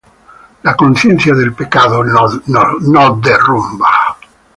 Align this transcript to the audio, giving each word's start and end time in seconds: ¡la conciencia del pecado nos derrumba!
¡la 0.63 0.75
conciencia 0.75 1.31
del 1.35 1.53
pecado 1.53 2.03
nos 2.03 2.41
derrumba! 3.21 4.17